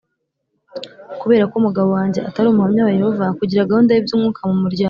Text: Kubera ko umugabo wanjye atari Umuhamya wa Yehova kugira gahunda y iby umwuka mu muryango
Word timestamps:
Kubera 1.21 1.43
ko 1.49 1.53
umugabo 1.61 1.89
wanjye 1.97 2.19
atari 2.29 2.47
Umuhamya 2.49 2.81
wa 2.87 2.95
Yehova 2.97 3.25
kugira 3.39 3.67
gahunda 3.69 3.91
y 3.91 3.99
iby 4.01 4.11
umwuka 4.15 4.41
mu 4.49 4.57
muryango 4.63 4.79